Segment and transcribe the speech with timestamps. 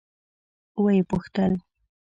[0.83, 1.53] ويې پوښتل.